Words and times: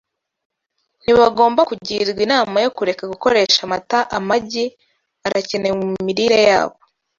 ntibagomba 1.03 1.61
kugirwa 1.69 2.19
inama 2.27 2.55
yo 2.65 2.69
kureka 2.77 3.03
gukoresha 3.13 3.59
amata 3.67 3.99
amagi 4.17 4.65
arakenewe 5.25 5.75
mu 5.81 5.87
mirire 6.05 6.39
yabo 6.49 6.77